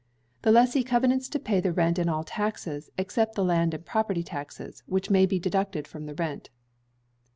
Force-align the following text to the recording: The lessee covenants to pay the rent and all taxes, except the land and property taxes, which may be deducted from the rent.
The 0.41 0.51
lessee 0.51 0.81
covenants 0.83 1.29
to 1.29 1.37
pay 1.37 1.59
the 1.59 1.71
rent 1.71 1.99
and 1.99 2.09
all 2.09 2.23
taxes, 2.23 2.89
except 2.97 3.35
the 3.35 3.43
land 3.43 3.75
and 3.75 3.85
property 3.85 4.23
taxes, 4.23 4.81
which 4.87 5.11
may 5.11 5.27
be 5.27 5.37
deducted 5.37 5.87
from 5.87 6.07
the 6.07 6.15
rent. 6.15 6.49